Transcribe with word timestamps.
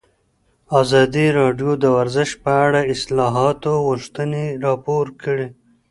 ازادي 0.81 1.27
راډیو 1.39 1.71
د 1.83 1.85
ورزش 1.97 2.29
په 2.43 2.51
اړه 2.65 2.79
د 2.83 2.87
اصلاحاتو 2.93 3.71
غوښتنې 3.87 4.45
راپور 4.65 5.05
کړې. 5.21 5.47